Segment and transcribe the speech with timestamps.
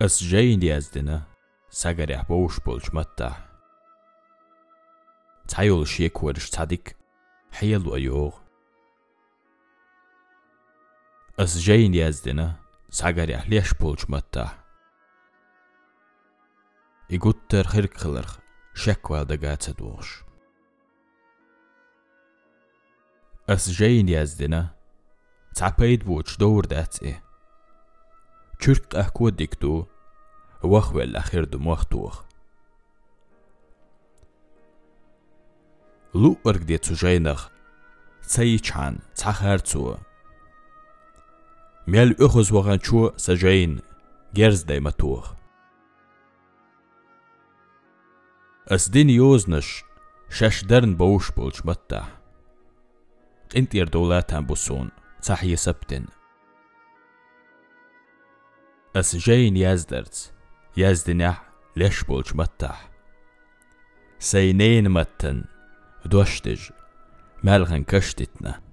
[0.00, 1.26] As yazdina,
[1.70, 3.30] sagarih bosh bolj matta.
[5.48, 6.94] Tayol shiekwarish tadik,
[7.52, 8.32] حيل ويوغ
[11.38, 12.58] As jain yazdina,
[12.90, 14.54] sagarih lesh bolj matta.
[17.10, 18.38] I gutter hirkilach,
[18.74, 20.22] shekwal da gatsa dwosh.
[23.48, 24.78] As jain yazdina,
[25.54, 27.27] تعبيد بوش دور دات إيه
[28.58, 29.84] تشرق أكو ديكتو
[30.62, 32.24] وخوة الأخير دم وقتوخ
[36.14, 37.48] لو أرق ديت سجينخ
[38.22, 39.96] تسيچان تخارتسو
[41.86, 43.80] ميل أخوز وغان شو سجين
[44.34, 45.32] جرز داي متوخ
[48.68, 49.84] أس دين يوزنش
[50.30, 52.02] شاش درن بوش بولش متى
[53.56, 56.06] انت يردولاتان بوسون صحي سبتن
[58.96, 60.32] أس جين يزدرت
[60.76, 61.42] يزدنح
[61.76, 62.90] ليش بولش متح
[64.18, 65.44] سينين متن
[66.04, 66.60] دوشتج
[67.42, 68.67] مالغن كشتتنا.